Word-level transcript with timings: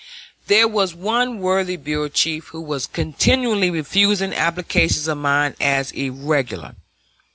There 0.47 0.67
was 0.67 0.95
one 0.95 1.37
worthy 1.37 1.77
bureau 1.77 2.07
chief 2.07 2.47
who 2.47 2.61
was 2.61 2.87
continually 2.87 3.69
refusing 3.69 4.33
applications 4.33 5.07
of 5.07 5.19
mine 5.19 5.55
as 5.59 5.91
irregular. 5.91 6.73